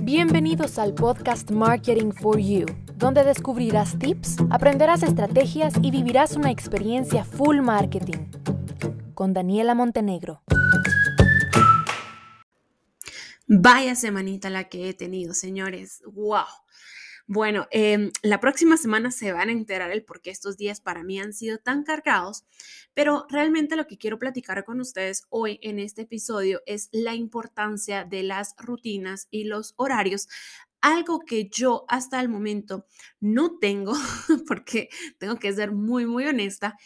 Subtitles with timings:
[0.00, 7.24] Bienvenidos al podcast Marketing for You, donde descubrirás tips, aprenderás estrategias y vivirás una experiencia
[7.24, 8.30] full marketing.
[9.14, 10.42] Con Daniela Montenegro.
[13.46, 16.02] Vaya semanita la que he tenido, señores.
[16.06, 16.61] ¡Wow!
[17.26, 21.02] Bueno, em, la próxima semana se van a enterar el por qué estos días para
[21.02, 22.44] mí han sido tan cargados,
[22.94, 28.04] pero realmente lo que quiero platicar con ustedes hoy en este episodio es la importancia
[28.04, 30.28] de las rutinas y los horarios
[30.82, 32.86] algo que yo hasta el momento
[33.20, 33.92] no tengo,
[34.48, 36.76] porque tengo que ser muy, muy honesta,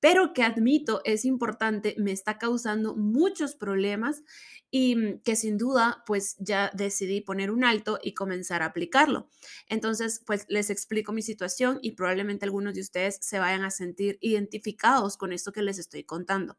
[0.00, 4.22] pero que admito es importante, me está causando muchos problemas
[4.70, 9.28] y mm, que sin duda pues ya decidí poner un alto y comenzar a aplicarlo.
[9.68, 14.18] Entonces pues les explico mi situación y probablemente algunos de ustedes se vayan a sentir
[14.20, 16.58] identificados con esto que les estoy contando.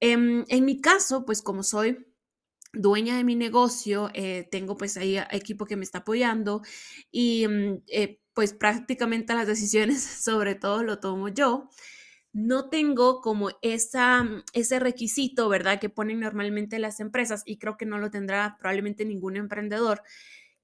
[0.00, 2.06] Em, en, mi caso pues como soy
[2.72, 6.62] dueña de mi negocio, eh, tengo pues ahí equipo que me está apoyando
[7.10, 11.70] y mm, eh, pues prácticamente las decisiones sobre todo lo tomo yo
[12.36, 15.80] no tengo como esa, mm, ese requisito, ¿verdad?
[15.80, 20.02] Que ponen normalmente las empresas y creo que no lo tendrá probablemente ningún emprendedor,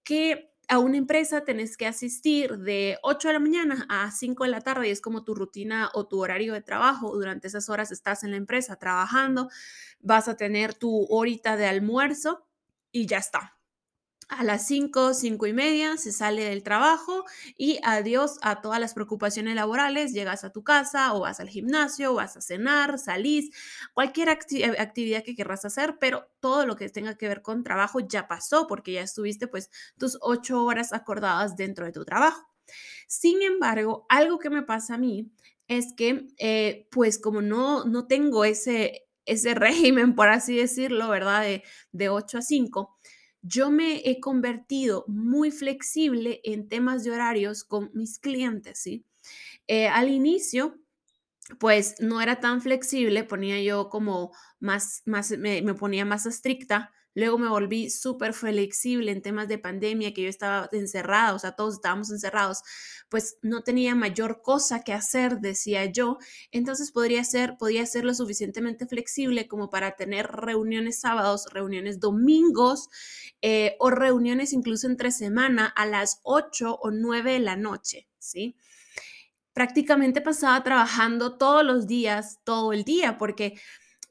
[0.05, 4.51] que a una empresa tenés que asistir de 8 de la mañana a 5 de
[4.51, 7.14] la tarde y es como tu rutina o tu horario de trabajo.
[7.14, 9.48] Durante esas horas estás en la empresa trabajando,
[10.01, 12.47] vas a tener tu horita de almuerzo
[12.92, 13.57] y ya está
[14.28, 17.25] a las 5, 5 y media se sale del trabajo
[17.56, 22.14] y adiós a todas las preocupaciones laborales, llegas a tu casa o vas al gimnasio,
[22.14, 23.51] vas a cenar, salís,
[23.95, 28.01] cualquier eh, actividad que querrás hacer, pero todo lo que tenga que ver con trabajo
[28.01, 32.47] ya pasó porque ya estuviste pues tus 8 horas acordadas dentro de tu trabajo.
[33.09, 35.31] Sin embargo, algo que me pasa a mí
[35.69, 41.42] es que eh, pues como no, no tengo ese, ese régimen, por así decirlo, ¿verdad?
[41.42, 42.98] De, de 8 a 5
[43.43, 49.05] yo me he convertido muy flexible en temas de horarios con mis clientes, ¿sí?
[49.69, 50.79] Eh, al inicio,
[51.58, 56.92] pues no era tan flexible, ponía yo como más, más me, me ponía más estricta
[57.14, 61.52] Luego me volví súper flexible en temas de pandemia, que yo estaba encerrada, o sea,
[61.52, 62.62] todos estábamos encerrados,
[63.08, 66.18] pues no tenía mayor cosa que hacer, decía yo.
[66.50, 72.89] Entonces podría ser, podía ser lo suficientemente flexible como para tener reuniones sábados, reuniones domingos
[73.42, 78.56] eh, o reuniones incluso entre semana a las 8 o 9 de la noche, ¿sí?
[79.52, 83.61] Prácticamente pasaba trabajando todos los días, todo el día, porque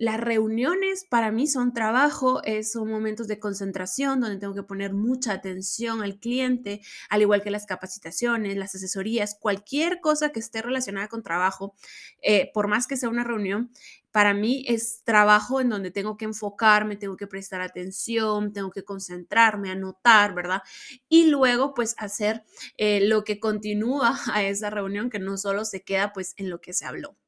[0.02, 5.32] las reuniones para mí son trabajo, son momentos de concentración donde tengo que poner mucha
[5.32, 6.82] atención al cliente,
[7.12, 11.76] al igual que las capacitaciones, las asesorías, cualquier cosa que esté relacionada con trabajo,
[12.24, 13.70] eh, por más que sea una reunión,
[14.12, 18.84] para mí es trabajo en donde tengo que enfocarme, tengo que prestar atención, tengo que
[18.84, 20.64] concentrarme, anotar, ¿verdad?
[21.10, 22.44] Y luego pues hacer
[22.78, 26.60] eh, lo que continúa a esa reunión, que no solo se queda pues en lo
[26.60, 27.21] que se habló.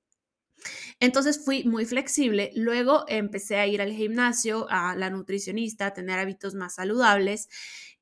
[1.00, 2.52] Entonces fui muy flexible.
[2.56, 7.50] Luego empecé a ir al gimnasio, a la nutricionista, a tener hábitos más saludables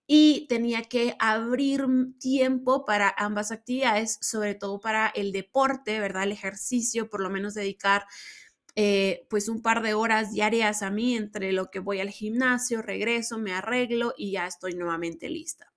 [0.07, 1.85] y tenía que abrir
[2.19, 6.23] tiempo para ambas actividades, sobre todo para el deporte, ¿verdad?
[6.23, 8.05] El ejercicio, por lo menos dedicar
[8.75, 12.81] eh, pues un par de horas diarias a mí entre lo que voy al gimnasio,
[12.81, 15.70] regreso, me arreglo y ya estoy nuevamente lista.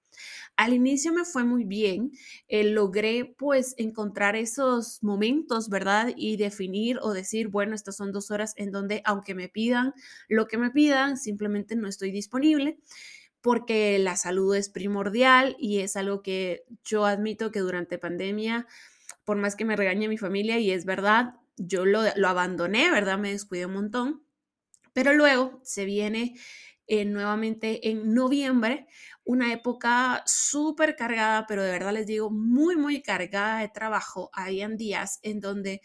[0.57, 2.13] Al inicio me fue muy bien,
[2.47, 6.13] eh, logré pues encontrar esos momentos, ¿verdad?
[6.17, 9.95] Y definir o decir, bueno, estas son dos horas en donde aunque me pidan
[10.29, 12.79] lo que me pidan, simplemente no estoy disponible
[13.41, 18.67] porque la salud es primordial y es algo que yo admito que durante pandemia,
[19.25, 23.19] por más que me regañe mi familia, y es verdad, yo lo, lo abandoné, ¿verdad?
[23.19, 24.23] Me descuidé un montón,
[24.95, 26.35] pero luego se viene
[26.87, 28.87] eh, nuevamente en noviembre,
[29.25, 34.31] una época súper cargada, pero de verdad les digo, muy, muy cargada de trabajo.
[34.35, 35.81] Habían días en donde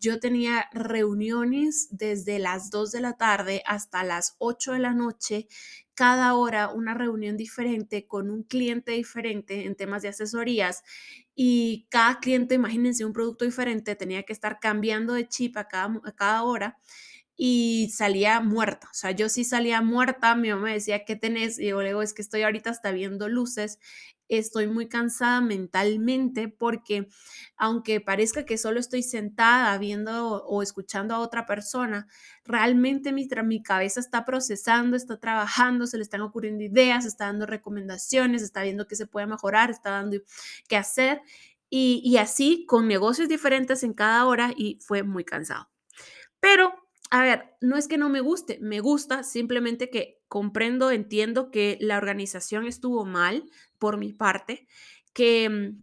[0.00, 5.46] yo tenía reuniones desde las 2 de la tarde hasta las 8 de la noche,
[5.94, 10.82] cada hora una reunión diferente con un cliente diferente en temas de asesorías
[11.34, 16.00] y cada cliente, imagínense, un producto diferente, tenía que estar cambiando de chip a cada,
[16.04, 16.78] a cada hora
[17.42, 18.88] y salía muerta.
[18.90, 20.34] O sea, yo sí salía muerta.
[20.34, 21.58] Mi mamá me decía, ¿qué tenés?
[21.58, 23.78] Y yo le digo, es que estoy ahorita hasta viendo luces.
[24.28, 27.08] Estoy muy cansada mentalmente porque
[27.56, 32.08] aunque parezca que solo estoy sentada viendo o escuchando a otra persona,
[32.44, 37.46] realmente mi, mi cabeza está procesando, está trabajando, se le están ocurriendo ideas, está dando
[37.46, 40.18] recomendaciones, está viendo qué se puede mejorar, está dando
[40.68, 41.22] qué hacer.
[41.70, 45.70] Y, y así con negocios diferentes en cada hora y fue muy cansado.
[46.38, 46.74] Pero
[47.10, 51.76] a ver, no es que no me guste, me gusta, simplemente que comprendo, entiendo que
[51.80, 53.44] la organización estuvo mal
[53.78, 54.68] por mi parte,
[55.12, 55.82] que mm,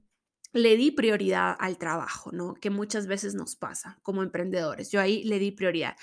[0.53, 2.55] le di prioridad al trabajo, ¿no?
[2.55, 4.91] Que muchas veces nos pasa como emprendedores.
[4.91, 5.95] Yo ahí le di prioridad.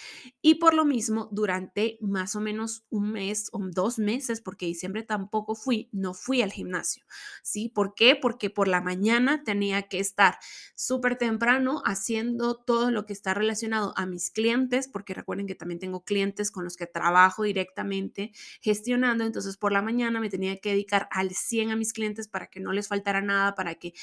[0.42, 5.02] Y por lo mismo, durante más o menos un mes o dos meses, porque diciembre
[5.02, 7.04] tampoco fui, no fui al gimnasio,
[7.42, 7.68] ¿sí?
[7.68, 8.16] ¿Por qué?
[8.16, 10.38] Porque por la mañana tenía que estar
[10.74, 15.80] súper temprano haciendo todo lo que está relacionado a mis clientes, porque recuerden que también
[15.80, 20.70] tengo clientes con los que trabajo directamente gestionando, entonces por la mañana me tenía que
[20.70, 23.94] dedicar al 100 a mis clientes para que no les faltara nada, para que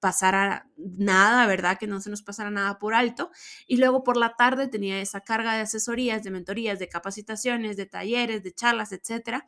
[0.00, 1.78] pasara nada, ¿verdad?
[1.78, 3.30] Que no se nos pasara nada por alto.
[3.66, 7.86] Y luego por la tarde tenía esa carga de asesorías, de mentorías, de capacitaciones, de
[7.86, 9.46] talleres, de charlas, etcétera.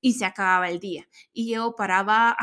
[0.00, 1.08] Y se acababa el día.
[1.32, 2.36] Y yo paraba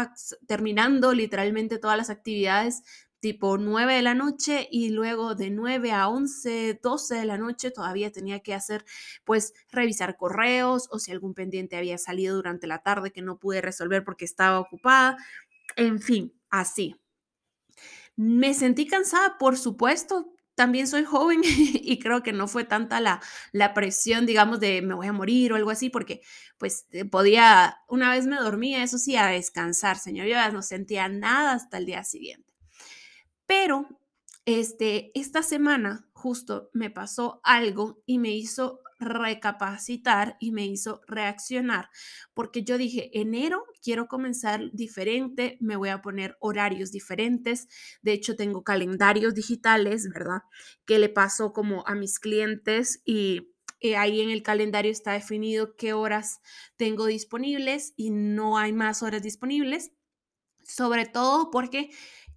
[0.48, 2.83] terminando literalmente todas las actividades
[3.21, 7.71] tipo 9 de la noche y luego de 9 a 11, 12 de la noche
[7.71, 8.83] todavía tenía que hacer,
[9.24, 13.62] pues, revisar correos o si algún pendiente había salido durante la tarde que no pude
[13.62, 15.18] resolver porque estaba ocupada.
[15.75, 16.95] En fin, así.
[18.15, 20.33] Me sentí cansada, por supuesto.
[20.53, 23.21] También soy joven y creo que no fue tanta la,
[23.51, 26.21] la presión, digamos, de me voy a morir o algo así, porque
[26.57, 30.27] pues eh, podía, una vez me dormía, eso sí, a descansar, señor.
[30.27, 32.53] Yo no sentía nada hasta el día siguiente.
[33.48, 33.88] Pero
[34.45, 41.89] este, esta semana justo me pasó algo y me hizo recapacitar y me hizo reaccionar,
[42.33, 47.68] porque yo dije, enero quiero comenzar diferente, me voy a poner horarios diferentes,
[48.01, 50.44] de hecho tengo calendarios digitales, ¿verdad?
[50.86, 53.51] Que le paso como a mis clientes y
[53.81, 56.39] eh, ahí en el calendario está definido qué horas
[56.77, 59.92] tengo disponibles y no hay más horas disponibles,
[60.63, 61.89] sobre todo porque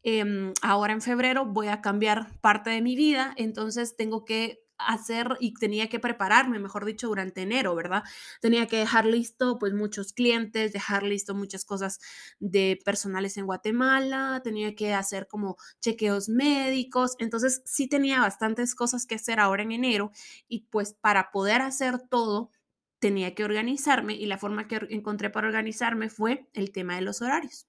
[0.03, 5.37] em, ahora en febrero voy a cambiar parte de mi vida, entonces tengo que hacer
[5.41, 8.03] y tenía que prepararme, mejor dicho, durante enero, ¿verdad?
[8.41, 12.01] Tenía que dejar listo pues muchos clientes, dejar listo muchas cosas
[12.41, 19.07] de personales en Guatemala, tenía que hacer como chequeos médicos, entonces sí tenía bastantes cosas
[19.07, 20.11] que hacer ahora en enero
[20.49, 22.51] y pues para poder hacer todo
[22.99, 27.23] tenía que organizarme y la forma que encontré para organizarme fue el tema de los
[27.23, 27.67] horarios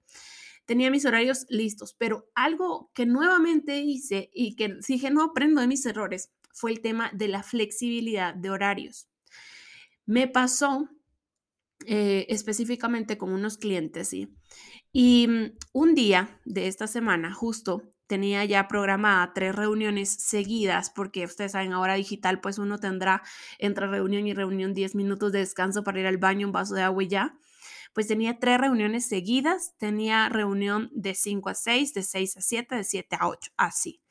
[0.65, 5.67] tenía mis horarios listos, pero algo que nuevamente hice y que dije, no aprendo de
[5.67, 9.09] mis errores, fue el tema de la flexibilidad de horarios.
[10.05, 10.89] Me pasó
[11.85, 14.15] eh, específicamente con unos clientes.
[14.93, 21.25] Y mm, un día de esta semana, justo, tenía ya programada tres reuniones seguidas, porque
[21.25, 23.21] ustedes saben, ahora digital, pues uno tendrá
[23.59, 26.83] entre reunión y reunión 10 minutos de descanso para ir al baño, un vaso de
[26.83, 27.37] agua y ya.
[27.93, 32.75] Pues tenía tres reuniones seguidas, tenía reunión de 5 a 6, de 6 a 7,
[32.75, 34.01] de 7 a 8, así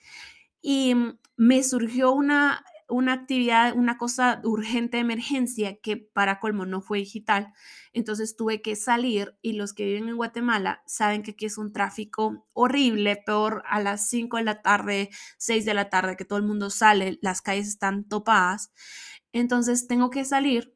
[0.64, 6.80] y mm, me surgió una, una actividad, una cosa urgente emergencia que para colmo no
[6.80, 7.52] fue digital.
[7.92, 11.72] Entonces tuve que salir y los que viven en Guatemala saben que aquí es un
[11.74, 16.38] tráfico horrible, peor a las 5 de la tarde, 6 de la tarde, que todo
[16.38, 18.72] el mundo sale, las calles están topadas.
[19.32, 20.74] Entonces tengo que salir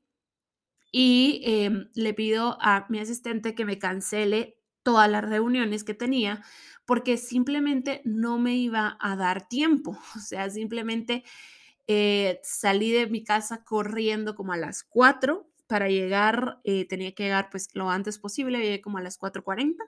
[0.93, 4.58] y em, le pido a mi asistente que me cancele
[4.89, 6.43] todas las reuniones que tenía
[6.87, 9.99] porque simplemente no me iba a dar tiempo.
[10.17, 11.25] O sea, simplemente
[11.87, 17.25] eh, salí de mi casa corriendo como a las 4 para llegar, eh, tenía que
[17.25, 19.85] llegar pues lo antes posible, llegué como a las 4.40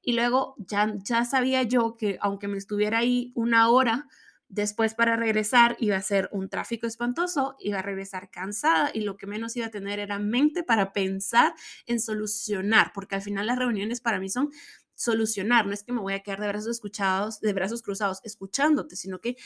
[0.00, 4.08] y luego ya, ya sabía yo que aunque me estuviera ahí una hora
[4.48, 9.16] después para regresar iba a ser un tráfico espantoso, iba a regresar cansada y lo
[9.16, 11.54] que menos iba a tener era mente para pensar
[11.86, 14.50] en solucionar, porque al final las reuniones para mí son
[14.94, 18.96] solucionar, no es que me voy a quedar de brazos escuchados, de brazos cruzados escuchándote,
[18.96, 19.36] sino que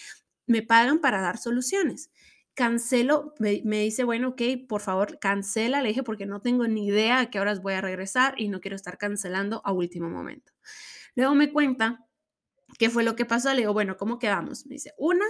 [0.47, 2.11] me pagan para dar soluciones.
[2.55, 7.21] Cancelo, me, dice, bueno, ok, por favor, cancela, le dije, porque no tengo ni idea
[7.21, 10.53] a qué horas voy a regresar y no quiero estar cancelando a último momento.
[11.15, 12.07] Luego me cuenta
[12.79, 14.67] qué fue lo que pasó, le digo, bueno, ¿cómo quedamos?
[14.67, 15.27] Me dice, una,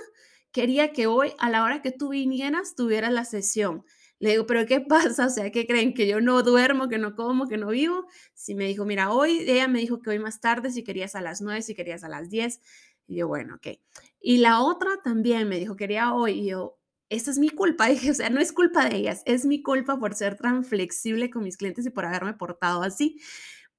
[0.53, 3.85] quería que hoy a la hora que tú vinieras tuvieras la sesión
[4.23, 5.27] le digo, pero ¿qué pasa?
[5.27, 5.95] O sea, ¿qué creen?
[5.95, 8.07] ¿Que yo no duermo, que no como, que no vivo?
[8.35, 11.21] Si me dijo, mira, hoy, ella me dijo que hoy más tarde, si querías a
[11.21, 12.61] las 9, si querías a las 10.
[13.09, 13.79] Y yo, bueno, ok.
[14.21, 16.39] Y la otra también me dijo, quería hoy.
[16.39, 17.87] Y yo, esa es mi culpa.
[17.89, 21.29] Dije, o sea, no es culpa de ellas, es mi culpa por ser tan flexible
[21.29, 23.19] con mis clientes y por haberme portado así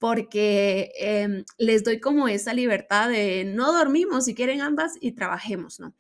[0.04, 5.80] porque em, les doy como esa libertad de no dormimos si quieren ambas y trabajemos,
[5.80, 5.96] ¿no?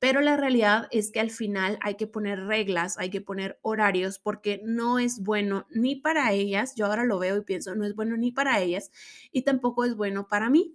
[0.00, 4.18] Pero la realidad es que al final hay que poner reglas, hay que poner horarios,
[4.18, 7.94] porque no es bueno ni para ellas, yo ahora lo veo y pienso, no es
[7.94, 8.90] bueno ni para ellas
[9.30, 10.74] y tampoco es bueno para mí.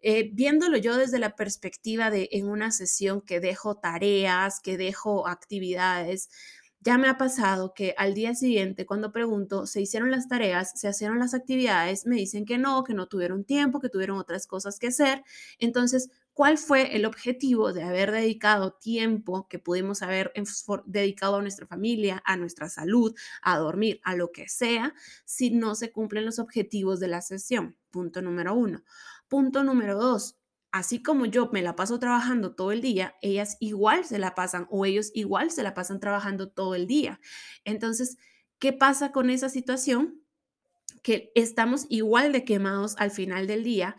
[0.00, 5.26] Eh, viéndolo yo desde la perspectiva de en una sesión que dejo tareas, que dejo
[5.26, 6.30] actividades,
[6.80, 10.72] ya me ha pasado que al día siguiente, cuando pregunto, ¿se hicieron las tareas?
[10.80, 12.06] ¿Se hicieron las actividades?
[12.06, 15.22] Me dicen que no, que no tuvieron tiempo, que tuvieron otras cosas que hacer.
[15.58, 20.32] Entonces, ¿cuál fue el objetivo de haber dedicado tiempo que pudimos haber
[20.86, 24.94] dedicado a nuestra familia, a nuestra salud, a dormir, a lo que sea,
[25.26, 27.76] si no se cumplen los objetivos de la sesión?
[27.90, 28.84] Punto número uno.
[29.28, 30.39] Punto número dos,
[30.72, 34.66] así como yo me la paso trabajando todo el día, ellas igual se la pasan
[34.70, 37.20] o ellos igual se la pasan trabajando todo el día.
[37.64, 38.18] Entonces,
[38.58, 40.22] ¿qué pasa con esa situación?
[41.02, 43.96] Que estamos igual de quemados al final del día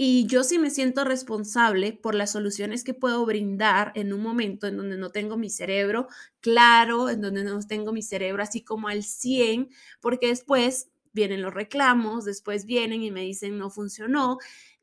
[0.00, 4.68] y yo sí me siento responsable por las soluciones que puedo brindar en un momento
[4.68, 6.06] en donde no tengo mi cerebro
[6.40, 11.52] claro, en donde no tengo mi cerebro así como al 100, porque después vienen los
[11.52, 14.38] reclamos, después vienen y me dicen no funcionó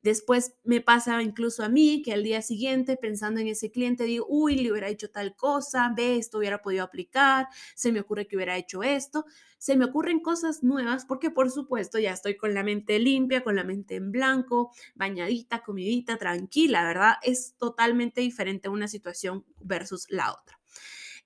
[0.06, 4.28] Después me pasa incluso a mí que al día siguiente, pensando en ese cliente, digo,
[4.30, 8.36] uy, le hubiera hecho tal cosa, ve, esto hubiera podido aplicar, se me ocurre que
[8.36, 9.26] hubiera hecho esto,
[9.58, 13.56] se me ocurren cosas nuevas porque por supuesto ya estoy con la mente limpia, con
[13.56, 17.14] la mente en blanco, bañadita, comidita, tranquila, ¿verdad?
[17.24, 20.60] Es totalmente diferente una situación versus la otra.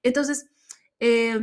[0.03, 0.45] Entonces,
[1.01, 1.37] eh,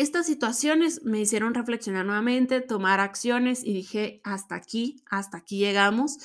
[0.00, 6.18] estas situaciones me hicieron reflexionar nuevamente, tomar acciones y dije, hasta aquí, hasta aquí llegamos.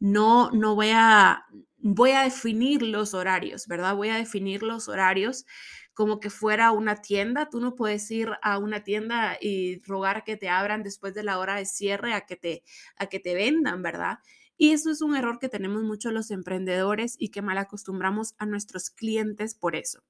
[0.00, 1.46] No, no voy a,
[1.78, 3.94] voy a definir los horarios, ¿verdad?
[3.96, 5.46] Voy a definir los horarios
[5.94, 7.50] como que fuera una tienda.
[7.50, 11.38] Tú no puedes ir a una tienda y rogar que te abran después de la
[11.38, 12.62] hora de cierre a que te,
[12.96, 14.18] a que te vendan, ¿verdad?
[14.60, 18.44] Y eso es un error que tenemos mucho los emprendedores y que mal acostumbramos a
[18.44, 20.02] nuestros clientes por eso.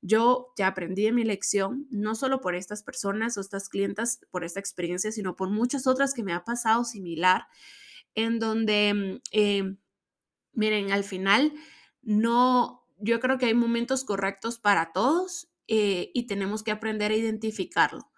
[0.00, 4.42] Yo ya aprendí de mi lección, no solo por estas personas o estas clientas, por
[4.42, 7.44] esta experiencia, sino por muchas otras que me ha pasado similar,
[8.14, 9.76] en donde, mm, eh,
[10.54, 11.52] miren, al final,
[12.00, 17.16] no, yo creo que hay momentos correctos para todos eh, y tenemos que aprender a
[17.16, 18.10] identificarlo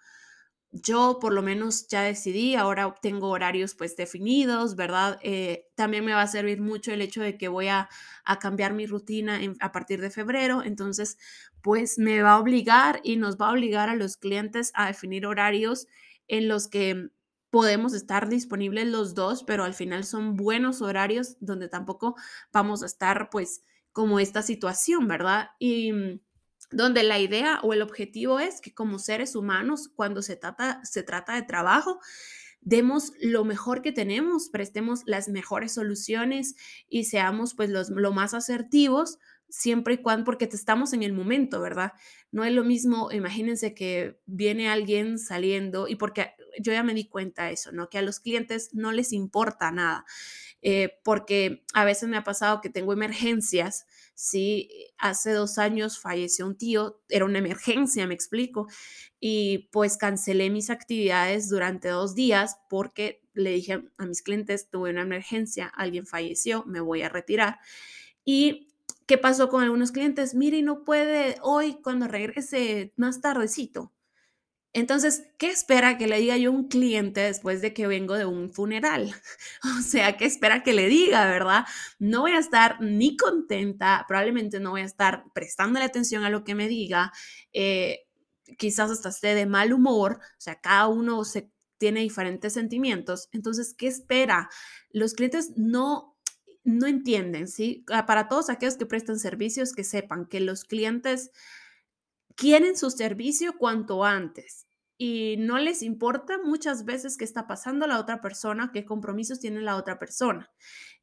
[0.73, 5.19] yo por lo menos ya decidí, ahora tengo horarios pues definidos, ¿verdad?
[5.21, 7.89] Eh, también me va a servir mucho el hecho de que voy a,
[8.41, 11.17] cambiar mi rutina a partir de febrero, entonces
[11.61, 15.25] pues me va a obligar y nos va a obligar a los clientes a definir
[15.25, 15.87] horarios
[16.27, 17.09] en los que
[17.49, 22.15] podemos estar disponibles los dos, pero al final son buenos horarios donde tampoco
[22.51, 23.61] vamos a estar pues
[23.91, 25.49] como esta situación, ¿verdad?
[25.59, 25.91] Y
[26.73, 31.03] donde la idea o el objetivo es que como seres humanos, cuando se trata, se
[31.03, 31.99] trata de trabajo,
[32.61, 36.55] demos lo mejor que tenemos, prestemos las mejores soluciones
[36.89, 41.61] y seamos pues los, lo más asertivos siempre y cuando, porque estamos en el momento,
[41.61, 41.93] ¿verdad?
[42.31, 47.07] No es lo mismo, imagínense que viene alguien saliendo y porque yo ya me di
[47.07, 47.87] cuenta de eso, ¿no?
[47.87, 50.05] Que a los clientes no les importa nada,
[50.63, 56.45] eh, porque a veces me ha pasado que tengo emergencias Sí, hace dos años falleció
[56.45, 58.67] un tío, era una emergencia, me explico,
[59.19, 64.91] y pues cancelé mis actividades durante dos días porque le dije a mis clientes, tuve
[64.91, 67.57] una emergencia, alguien falleció, me voy a retirar.
[68.25, 68.69] Y
[69.07, 70.35] ¿qué pasó con algunos clientes?
[70.35, 73.92] Mire, no puede hoy cuando regrese más tardecito.
[74.73, 78.25] Entonces, ¿qué espera que le diga yo a un cliente después de que vengo de
[78.25, 79.13] un funeral?
[79.79, 81.65] O sea, ¿qué espera que le diga, verdad?
[81.99, 86.43] No voy a estar ni contenta, probablemente no voy a estar prestándole atención a lo
[86.43, 87.11] que me diga,
[87.53, 88.05] eh,
[88.57, 93.29] quizás hasta esté de mal humor, o sea, cada uno se tiene diferentes sentimientos.
[93.31, 94.49] Entonces, ¿qué espera?
[94.91, 96.13] Los clientes no
[96.65, 97.83] no entienden, ¿sí?
[97.91, 101.31] Ah, para todos aquellos que prestan servicios, que sepan que los clientes
[102.35, 107.99] quieren su servicio cuanto antes y no les importa muchas veces qué está pasando la
[107.99, 110.51] otra persona, qué compromisos tiene la otra persona.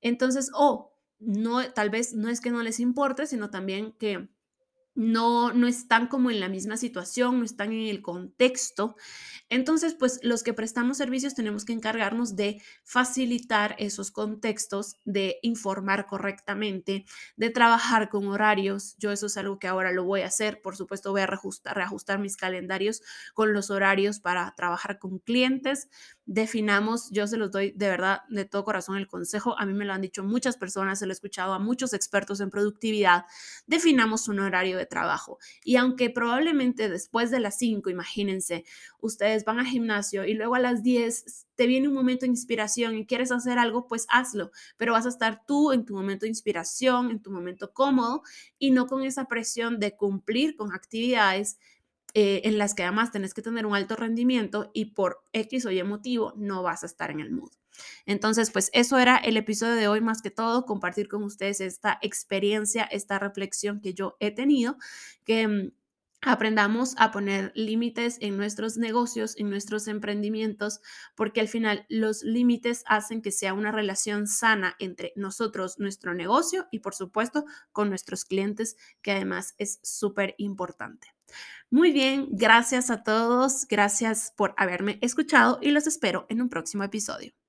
[0.00, 4.30] Entonces, o no, tal vez no es que no les importe, sino también que
[4.94, 8.96] no, no están como en la misma situación, no están en el contexto.
[9.48, 16.06] Entonces, pues los que prestamos servicios tenemos que encargarnos de facilitar esos contextos, de informar
[16.06, 17.04] correctamente,
[17.36, 18.96] de trabajar con horarios.
[18.98, 20.60] Yo eso es algo que ahora lo voy a hacer.
[20.60, 23.02] Por supuesto, voy a reajustar, reajustar mis calendarios
[23.34, 25.88] con los horarios para trabajar con clientes.
[26.26, 29.58] Definamos, yo se los doy de verdad, de todo corazón el consejo.
[29.58, 32.40] A mí me lo han dicho muchas personas, se lo he escuchado a muchos expertos
[32.40, 33.24] en productividad.
[33.66, 35.38] Definamos un horario de trabajo.
[35.64, 38.64] Y aunque probablemente después de las 5, imagínense,
[39.00, 42.96] ustedes van al gimnasio y luego a las 10 te viene un momento de inspiración
[42.96, 46.30] y quieres hacer algo, pues hazlo, pero vas a estar tú en tu momento de
[46.30, 48.22] inspiración, en tu momento cómodo
[48.58, 51.58] y no con esa presión de cumplir con actividades
[52.14, 55.70] eh, en las que además tenés que tener un alto rendimiento y por X o
[55.70, 57.59] Y motivo no vas a estar en el mood.
[58.06, 61.98] Entonces, pues eso era el episodio de hoy, más que todo, compartir con ustedes esta
[62.02, 64.76] experiencia, esta reflexión que yo he tenido,
[65.24, 65.72] que mm,
[66.22, 70.80] aprendamos a poner límites en nuestros negocios, en nuestros emprendimientos,
[71.14, 76.66] porque al final los límites hacen que sea una relación sana entre nosotros, nuestro negocio
[76.70, 81.08] y por supuesto con nuestros clientes, que además es súper importante.
[81.70, 86.82] Muy bien, gracias a todos, gracias por haberme escuchado y los espero en un próximo
[86.82, 87.39] episodio.